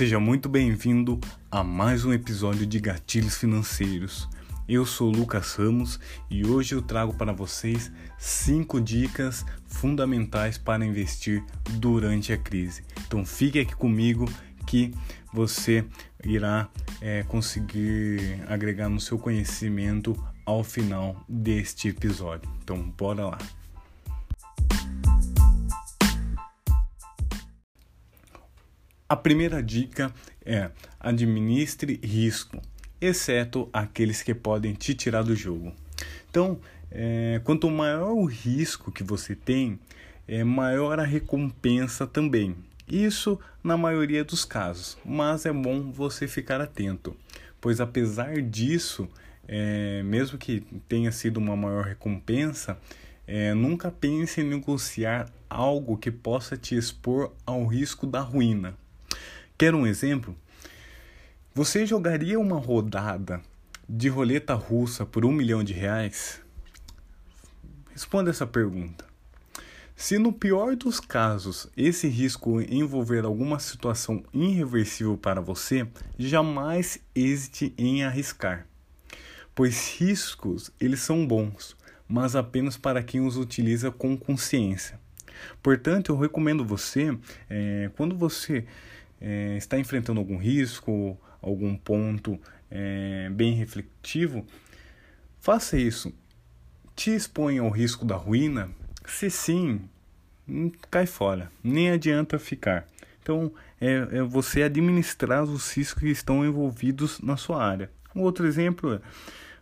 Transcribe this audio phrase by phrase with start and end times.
[0.00, 1.20] Seja muito bem-vindo
[1.50, 4.26] a mais um episódio de Gatilhos Financeiros.
[4.66, 6.00] Eu sou Lucas Ramos
[6.30, 12.82] e hoje eu trago para vocês cinco dicas fundamentais para investir durante a crise.
[13.06, 14.24] Então fique aqui comigo
[14.66, 14.90] que
[15.34, 15.84] você
[16.24, 16.70] irá
[17.02, 22.50] é, conseguir agregar no seu conhecimento ao final deste episódio.
[22.62, 23.38] Então bora lá.
[29.10, 30.14] A primeira dica
[30.46, 32.62] é administre risco,
[33.00, 35.72] exceto aqueles que podem te tirar do jogo.
[36.30, 36.60] Então,
[36.92, 39.80] é, quanto maior o risco que você tem,
[40.28, 42.54] é maior a recompensa também.
[42.86, 47.16] Isso na maioria dos casos, mas é bom você ficar atento,
[47.60, 49.08] pois apesar disso,
[49.48, 52.78] é, mesmo que tenha sido uma maior recompensa,
[53.26, 58.78] é, nunca pense em negociar algo que possa te expor ao risco da ruína.
[59.60, 60.34] Quer um exemplo?
[61.54, 63.42] Você jogaria uma rodada
[63.86, 66.40] de roleta russa por um milhão de reais?
[67.92, 69.04] Responda essa pergunta.
[69.94, 75.86] Se no pior dos casos esse risco envolver alguma situação irreversível para você,
[76.18, 78.66] jamais hesite em arriscar,
[79.54, 81.76] pois riscos eles são bons,
[82.08, 84.98] mas apenas para quem os utiliza com consciência.
[85.62, 87.14] Portanto, eu recomendo você,
[87.48, 88.64] é, quando você
[89.20, 92.38] é, está enfrentando algum risco, algum ponto
[92.70, 94.46] é, bem refletivo,
[95.38, 96.12] faça isso.
[96.94, 98.70] Te expõe ao risco da ruína?
[99.06, 99.80] Se sim,
[100.48, 102.86] hum, cai fora, nem adianta ficar.
[103.22, 107.90] Então, é, é você administrar os riscos que estão envolvidos na sua área.
[108.14, 109.00] Um outro exemplo é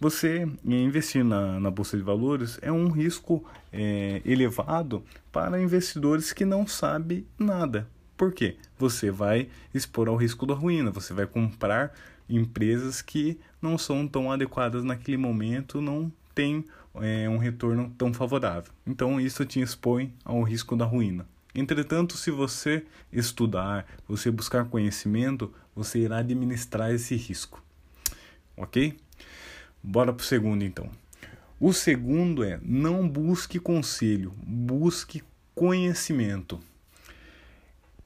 [0.00, 6.46] você investir na, na Bolsa de Valores é um risco é, elevado para investidores que
[6.46, 7.86] não sabem nada.
[8.20, 8.56] Por quê?
[8.78, 11.94] Você vai expor ao risco da ruína, você vai comprar
[12.28, 16.62] empresas que não são tão adequadas naquele momento, não tem
[16.96, 18.70] é, um retorno tão favorável.
[18.86, 21.26] Então isso te expõe ao risco da ruína.
[21.54, 27.64] Entretanto, se você estudar, você buscar conhecimento, você irá administrar esse risco.
[28.54, 28.98] Ok?
[29.82, 30.90] Bora para o segundo então.
[31.58, 35.22] O segundo é não busque conselho, busque
[35.54, 36.60] conhecimento.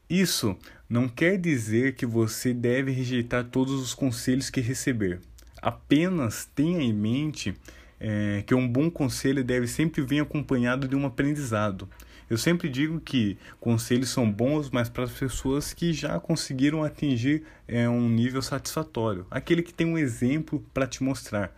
[0.09, 0.57] Isso
[0.89, 5.21] não quer dizer que você deve rejeitar todos os conselhos que receber.
[5.63, 7.55] Apenas tenha em mente
[7.99, 11.89] é, que um bom conselho deve sempre vir acompanhado de um aprendizado.
[12.29, 17.45] Eu sempre digo que conselhos são bons, mas para as pessoas que já conseguiram atingir
[17.67, 21.55] é, um nível satisfatório, aquele que tem um exemplo para te mostrar,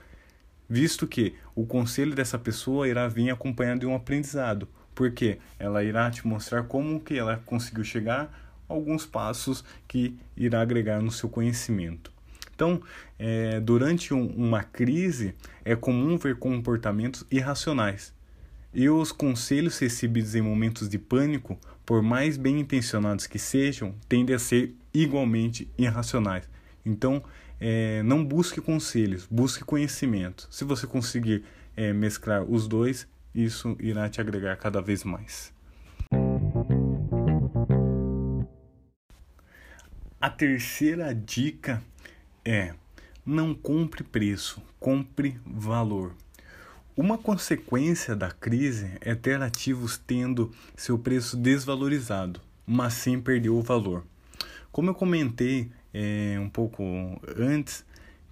[0.69, 6.11] visto que o conselho dessa pessoa irá vir acompanhado de um aprendizado porque ela irá
[6.11, 8.33] te mostrar como que ela conseguiu chegar
[8.67, 12.11] alguns passos que irá agregar no seu conhecimento.
[12.55, 12.81] Então,
[13.19, 18.15] é, durante um, uma crise, é comum ver comportamentos irracionais.
[18.73, 24.35] E os conselhos recebidos em momentos de pânico, por mais bem intencionados que sejam, tendem
[24.35, 26.49] a ser igualmente irracionais.
[26.85, 27.23] Então,
[27.61, 30.49] é, não busque conselhos, busque conhecimento.
[30.51, 31.45] Se você conseguir
[31.77, 33.07] é, mesclar os dois,
[33.37, 35.53] isso irá te agregar cada vez mais.
[40.19, 41.83] A terceira dica
[42.45, 42.75] é:
[43.25, 46.15] não compre preço, compre valor.
[46.97, 53.61] Uma consequência da crise é ter ativos tendo seu preço desvalorizado, mas sem perder o
[53.61, 54.03] valor.
[54.73, 56.83] Como eu comentei é, um pouco
[57.37, 57.85] antes,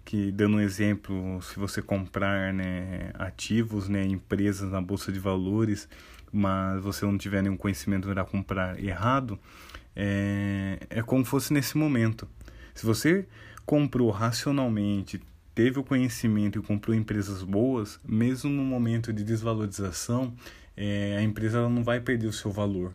[0.05, 5.89] que dando um exemplo, se você comprar né, ativos, né, empresas na bolsa de valores,
[6.31, 9.39] mas você não tiver nenhum conhecimento irá comprar errado,
[9.97, 12.29] é, é como fosse nesse momento.
[12.75, 13.27] Se você
[13.65, 15.21] comprou racionalmente,
[15.55, 20.35] teve o conhecimento e comprou empresas boas, mesmo no momento de desvalorização,
[20.77, 22.93] é, a empresa não vai perder o seu valor.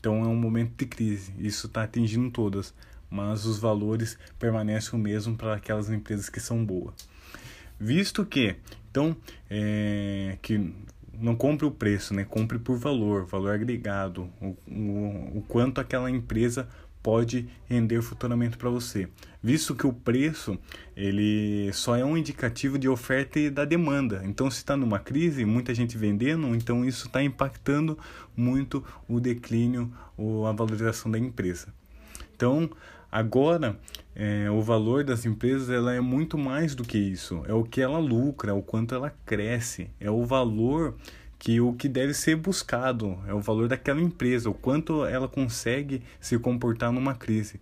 [0.00, 2.72] Então é um momento de crise, isso está atingindo todas
[3.10, 6.94] mas os valores permanecem o mesmo para aquelas empresas que são boas.
[7.78, 8.56] Visto que,
[8.90, 9.16] então,
[9.48, 10.74] é, que
[11.12, 12.24] não compre o preço, né?
[12.24, 16.68] compre por valor, valor agregado, o, o, o quanto aquela empresa
[17.02, 19.08] pode render futuramente para você.
[19.42, 20.58] Visto que o preço
[20.96, 24.22] ele só é um indicativo de oferta e da demanda.
[24.24, 27.98] Então, se está numa crise, muita gente vendendo, então isso está impactando
[28.36, 31.72] muito o declínio ou a valorização da empresa.
[32.34, 32.68] Então,
[33.10, 33.78] Agora,
[34.14, 37.42] é, o valor das empresas ela é muito mais do que isso.
[37.46, 40.94] É o que ela lucra, é o quanto ela cresce, é o valor
[41.38, 46.02] que o que deve ser buscado, é o valor daquela empresa, o quanto ela consegue
[46.20, 47.60] se comportar numa crise.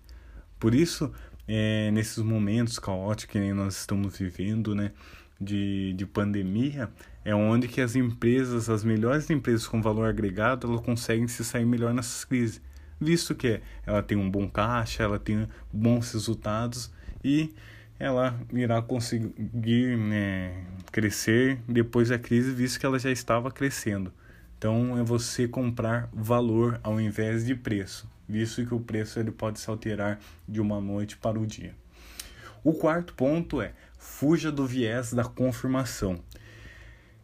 [0.59, 1.13] Por isso,
[1.47, 4.93] é, nesses momentos caóticos que nós estamos vivendo, né,
[5.41, 6.91] de, de pandemia,
[7.25, 11.67] é onde que as empresas, as melhores empresas com valor agregado, elas conseguem se sair
[11.67, 12.63] melhor nessas crises,
[13.01, 16.91] visto que ela tem um bom caixa, ela tem bons resultados
[17.23, 17.55] e
[17.99, 24.13] ela irá conseguir né, crescer depois da crise, visto que ela já estava crescendo.
[24.59, 29.61] Então é você comprar valor ao invés de preço, visto que o preço ele pode
[29.61, 31.75] se alterar de uma noite para o dia.
[32.65, 36.21] O quarto ponto é fuja do viés da confirmação.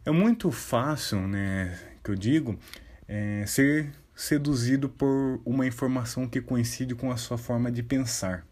[0.05, 2.59] É muito fácil, né, que eu digo,
[3.07, 8.45] é, ser seduzido por uma informação que coincide com a sua forma de pensar.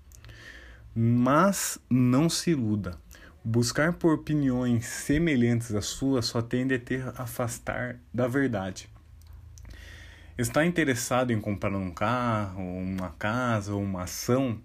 [0.95, 2.97] Mas não se iluda.
[3.43, 8.89] Buscar por opiniões semelhantes às suas só tende a te afastar da verdade.
[10.37, 14.59] Está interessado em comprar um carro, uma casa ou uma ação?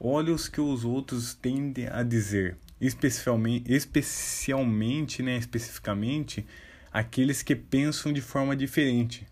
[0.00, 6.46] Olhe os que os outros tendem a dizer, especialmente, especialmente, né, especificamente
[6.92, 9.26] aqueles que pensam de forma diferente,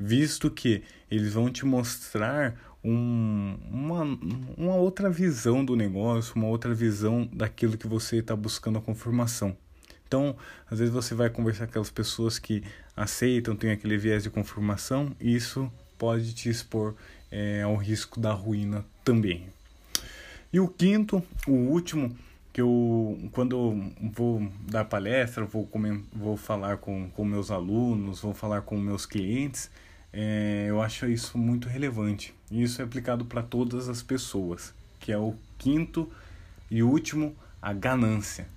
[0.00, 4.02] visto que eles vão te mostrar um, uma,
[4.56, 9.54] uma outra visão do negócio, uma outra visão daquilo que você está buscando a confirmação.
[10.08, 10.34] Então,
[10.68, 12.64] às vezes você vai conversar com aquelas pessoas que
[12.96, 16.96] aceitam, tem aquele viés de confirmação, e isso pode te expor
[17.30, 19.46] é, ao risco da ruína também.
[20.52, 22.16] E o quinto, o último,
[22.52, 25.68] que eu, quando vou dar palestra, vou,
[26.12, 29.70] vou falar com, com meus alunos, vou falar com meus clientes,
[30.12, 32.34] é, eu acho isso muito relevante.
[32.50, 36.10] E isso é aplicado para todas as pessoas, que é o quinto
[36.70, 38.48] e último, a ganância.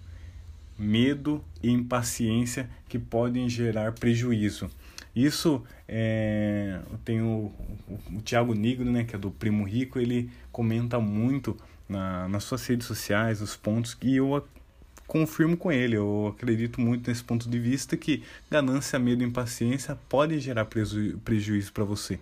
[0.77, 4.69] Medo e impaciência que podem gerar prejuízo.
[5.15, 7.51] Isso é, tem o,
[7.87, 11.55] o, o Tiago Nigro, né, que é do Primo Rico, ele comenta muito
[11.87, 14.43] na, nas suas redes sociais os pontos que eu
[15.07, 15.95] confirmo com ele.
[15.95, 21.17] Eu acredito muito nesse ponto de vista que ganância, medo e impaciência podem gerar preju
[21.23, 22.19] prejuízo para você.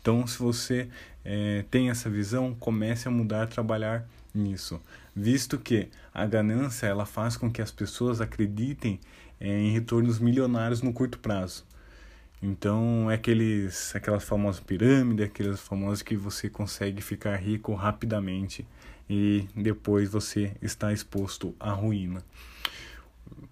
[0.00, 0.88] Então, se você
[1.24, 4.80] é, tem essa visão, comece a mudar, a trabalhar nisso,
[5.14, 9.00] visto que a ganância ela faz com que as pessoas acreditem
[9.40, 11.64] é, em retornos milionários no curto prazo.
[12.40, 18.66] Então, é aqueles, aquelas famosas pirâmides, aquelas famosas que você consegue ficar rico rapidamente
[19.10, 22.22] e depois você está exposto à ruína.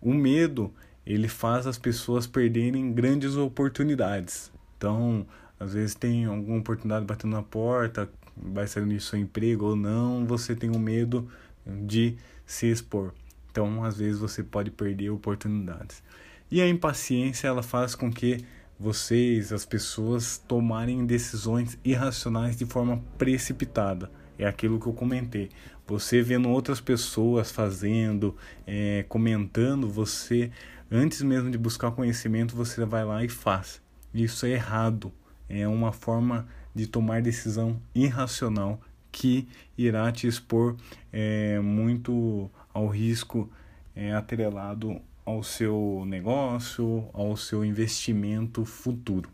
[0.01, 0.73] O medo,
[1.05, 4.53] ele faz as pessoas perderem grandes oportunidades.
[4.77, 5.27] Então,
[5.59, 10.27] às vezes tem alguma oportunidade batendo na porta, vai sair do seu emprego ou não,
[10.27, 11.29] você tem o medo
[11.67, 13.13] de se expor.
[13.51, 16.03] Então, às vezes você pode perder oportunidades.
[16.51, 18.45] E a impaciência, ela faz com que
[18.79, 25.51] vocês, as pessoas, tomarem decisões irracionais de forma precipitada é aquilo que eu comentei.
[25.87, 28.37] Você vendo outras pessoas fazendo,
[28.67, 30.51] é, comentando, você,
[30.91, 33.81] antes mesmo de buscar conhecimento, você vai lá e faz.
[34.13, 35.13] Isso é errado.
[35.49, 38.81] É uma forma de tomar decisão irracional
[39.13, 40.77] que irá te expor
[41.13, 43.51] é, muito ao risco
[43.95, 49.29] é, atrelado ao seu negócio, ao seu investimento futuro.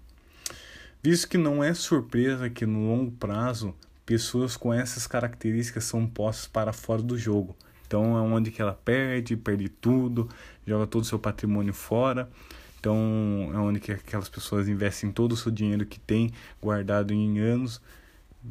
[1.02, 3.75] Visto que não é surpresa que no longo prazo
[4.06, 7.54] pessoas com essas características são postas para fora do jogo.
[7.87, 10.28] Então é onde que ela perde, perde tudo,
[10.66, 12.30] joga todo o seu patrimônio fora.
[12.80, 17.38] Então é onde que aquelas pessoas investem todo o seu dinheiro que tem guardado em
[17.38, 17.80] anos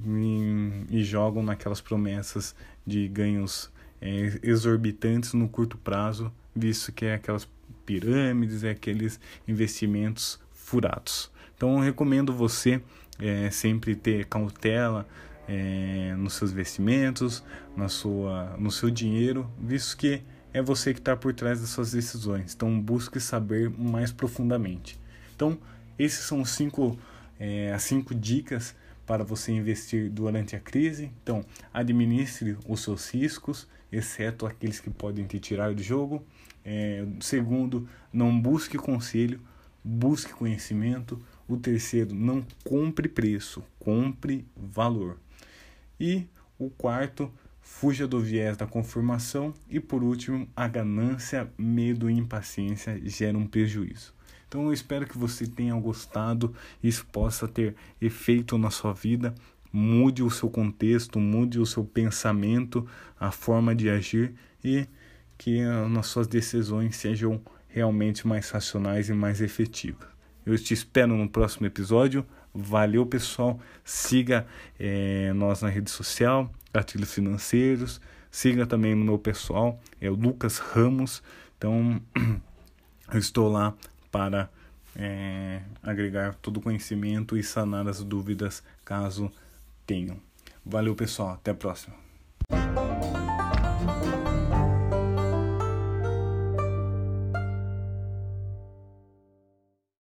[0.05, 2.55] e, e jogam naquelas promessas
[2.85, 7.47] de ganhos é, exorbitantes no curto prazo, visto que é aquelas
[7.85, 11.31] pirâmides, é aqueles investimentos furados.
[11.55, 12.81] Então recomendo você
[13.19, 15.07] é, sempre ter cautela
[15.47, 17.43] é, nos seus investimentos,
[17.75, 20.21] na sua, no seu dinheiro, visto que
[20.53, 22.53] é você que está por trás das suas decisões.
[22.53, 24.99] Então busque saber mais profundamente.
[25.35, 25.57] Então
[25.97, 26.97] esses são os cinco,
[27.39, 31.11] é, as cinco dicas para você investir durante a crise.
[31.21, 36.23] Então administre os seus riscos, exceto aqueles que podem te tirar do jogo.
[36.63, 39.39] É, segundo, não busque conselho,
[39.83, 41.19] busque conhecimento.
[41.47, 45.17] O terceiro, não compre preço, compre valor.
[45.99, 46.25] E
[46.57, 47.31] o quarto,
[47.61, 49.53] fuja do viés da confirmação.
[49.69, 54.13] E por último, a ganância, medo e impaciência geram um prejuízo.
[54.47, 59.33] Então eu espero que você tenha gostado e isso possa ter efeito na sua vida.
[59.71, 62.85] Mude o seu contexto, mude o seu pensamento,
[63.19, 64.85] a forma de agir e
[65.37, 70.07] que as suas decisões sejam realmente mais racionais e mais efetivas.
[70.45, 72.25] Eu te espero no próximo episódio.
[72.53, 73.59] Valeu, pessoal.
[73.83, 74.45] Siga
[74.79, 78.01] é, nós na rede social, Gatilhos Financeiros.
[78.29, 81.21] Siga também no meu pessoal, é o Lucas Ramos.
[81.57, 82.01] Então,
[83.11, 83.73] eu estou lá
[84.09, 84.49] para
[84.95, 89.31] é, agregar todo o conhecimento e sanar as dúvidas caso
[89.91, 90.17] tenham.
[90.65, 91.31] Valeu, pessoal.
[91.31, 91.95] Até a próxima.